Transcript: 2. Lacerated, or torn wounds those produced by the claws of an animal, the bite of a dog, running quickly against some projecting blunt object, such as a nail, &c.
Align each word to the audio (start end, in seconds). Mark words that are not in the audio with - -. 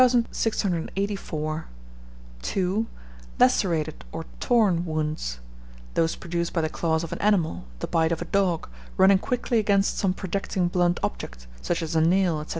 2. 2.41 2.85
Lacerated, 3.39 4.03
or 4.11 4.25
torn 4.39 4.83
wounds 4.83 5.39
those 5.93 6.15
produced 6.15 6.51
by 6.53 6.61
the 6.61 6.67
claws 6.69 7.03
of 7.03 7.11
an 7.13 7.21
animal, 7.21 7.65
the 7.81 7.85
bite 7.87 8.11
of 8.11 8.19
a 8.19 8.25
dog, 8.25 8.67
running 8.97 9.19
quickly 9.19 9.59
against 9.59 9.99
some 9.99 10.11
projecting 10.11 10.67
blunt 10.67 10.99
object, 11.03 11.45
such 11.61 11.83
as 11.83 11.95
a 11.95 12.01
nail, 12.01 12.43
&c. 12.43 12.49